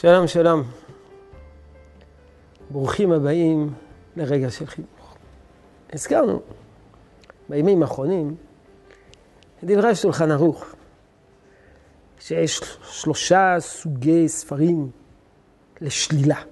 [0.00, 0.62] שלום, שלום.
[2.70, 3.74] ברוכים הבאים
[4.16, 5.16] לרגע של חינוך.
[5.92, 6.40] הזכרנו
[7.48, 8.34] בימים האחרונים
[9.64, 10.64] דברי שולחן ערוך,
[12.20, 14.90] שיש שלושה סוגי ספרים
[15.80, 16.42] לשלילה.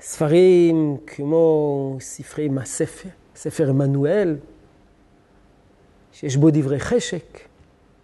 [0.00, 4.36] ספרים כמו ספרי מהספר, ספר עמנואל,
[6.12, 7.38] שיש בו דברי חשק,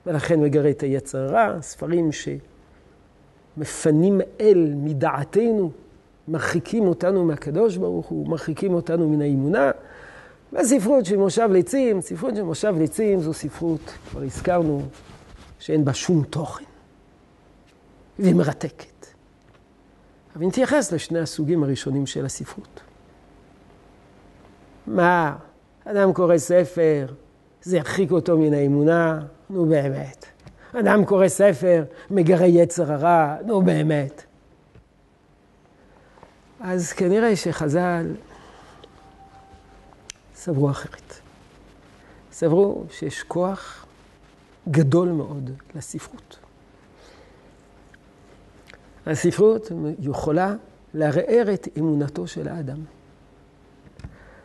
[0.07, 2.29] ולכן מגרה את היצר הרע, ספרים ש...
[3.57, 5.71] מפנים אל מדעתנו,
[6.29, 9.71] מרחיקים אותנו מהקדוש ברוך הוא, מרחיקים אותנו מן האמונה.
[10.53, 14.83] והספרות של מושב לצים, ספרות של מושב לצים זו ספרות, כבר הזכרנו,
[15.59, 16.65] שאין בה שום תוכן,
[18.19, 19.07] והיא מרתקת.
[20.37, 22.81] אבל נתייחס לשני הסוגים הראשונים של הספרות.
[24.87, 25.37] מה,
[25.85, 27.07] אדם קורא ספר,
[27.63, 29.21] זה ירחיק אותו מן האמונה?
[29.51, 30.30] נו באמת.
[30.73, 34.25] אדם קורא ספר, מגרה יצר הרע, נו באמת.
[36.61, 38.15] אז כנראה שחז"ל
[40.35, 41.15] סברו אחרת.
[42.33, 43.87] סברו שיש כוח
[44.71, 46.39] גדול מאוד לספרות.
[49.07, 50.55] הספרות יכולה
[50.95, 52.79] לערער את אמונתו של האדם.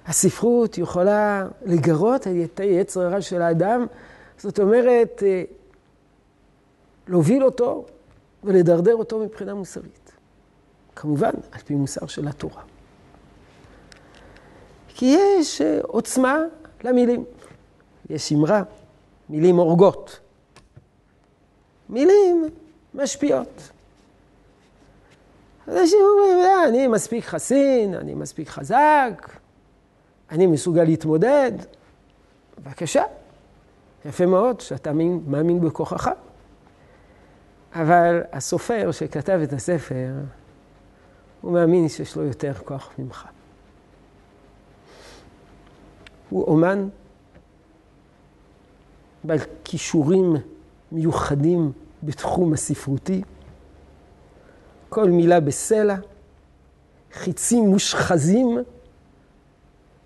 [0.06, 3.86] הספרות יכולה לגרות את היצר הרע של האדם,
[4.38, 5.24] זאת אומרת,
[7.08, 7.86] להוביל אותו
[8.44, 10.12] ולדרדר אותו מבחינה מוסרית.
[10.96, 12.62] כמובן, על פי מוסר של התורה.
[14.88, 16.38] כי יש אה, עוצמה
[16.84, 17.24] למילים.
[18.10, 18.64] יש אמרה,
[19.30, 20.20] מילים הורגות.
[21.90, 22.50] מילים
[22.94, 23.70] משפיעות.
[25.68, 29.30] אנשים אומרים, אה, אני מספיק חסין, אני מספיק חזק,
[30.32, 31.52] אני מסוגל להתמודד.
[32.60, 33.04] בבקשה,
[34.06, 34.94] יפה מאוד שאתה
[35.28, 36.10] מאמין בכוחך.
[37.76, 40.14] אבל הסופר שכתב את הספר,
[41.42, 43.28] הוא מאמין שיש לו יותר כוח ממך.
[46.30, 46.88] הוא אומן
[49.24, 50.36] בעל כישורים
[50.92, 51.72] מיוחדים
[52.04, 53.22] בתחום הספרותי,
[54.90, 55.96] כל מילה בסלע,
[57.14, 58.58] חיצים מושחזים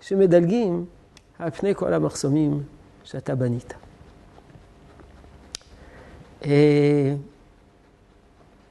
[0.00, 0.86] שמדלגים
[1.38, 2.62] על פני כל המחסומים
[3.04, 3.74] שאתה בנית.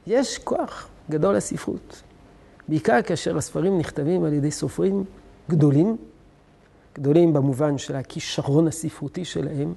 [0.08, 2.02] אה, יש כוח גדול לספרות,
[2.68, 5.04] בעיקר כאשר הספרים נכתבים על ידי סופרים
[5.50, 5.96] גדולים,
[6.94, 9.74] גדולים במובן של הכישרון הספרותי שלהם,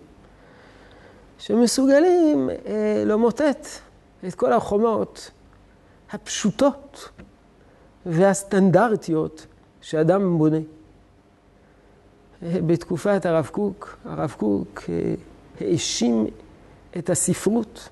[1.38, 3.68] שמסוגלים אה, למוטט
[4.28, 5.32] את כל החומות
[6.12, 7.10] הפשוטות
[8.06, 9.46] והסטנדרטיות
[9.82, 10.60] שאדם בונה.
[12.42, 15.14] בתקופת הרב קוק, הרב קוק אה,
[15.62, 16.28] האשים
[16.98, 17.90] את הספרות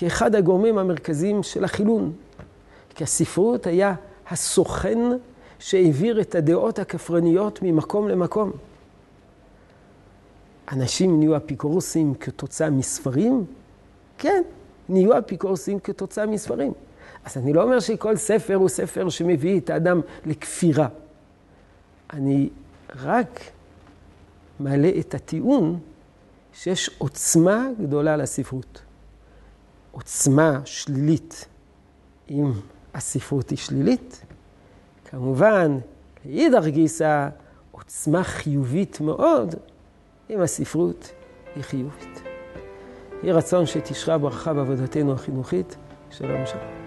[0.00, 2.12] כאחד הגורמים המרכזיים של החילון.
[2.94, 3.94] כי הספרות היה
[4.28, 4.98] הסוכן
[5.58, 8.52] שהעביר את הדעות הכפרניות ממקום למקום.
[10.72, 13.44] אנשים נהיו אפיקורסים כתוצאה מספרים?
[14.18, 14.42] כן,
[14.88, 16.72] נהיו אפיקורסים כתוצאה מספרים.
[17.24, 20.88] אז אני לא אומר שכל ספר הוא ספר שמביא את האדם לכפירה.
[22.12, 22.48] אני
[22.96, 23.40] רק
[24.60, 25.78] מעלה את הטיעון
[26.52, 28.89] שיש עוצמה גדולה לספרות.
[29.92, 31.48] עוצמה שלילית
[32.30, 32.52] אם
[32.94, 34.24] הספרות היא שלילית,
[35.04, 35.78] כמובן,
[36.24, 37.28] לאידך גיסא,
[37.70, 39.54] עוצמה חיובית מאוד
[40.30, 41.10] אם הספרות
[41.54, 42.22] היא חיובית.
[43.22, 45.76] יהי רצון שתשרה ברכה בעבודתנו החינוכית.
[46.10, 46.79] שלום שלום.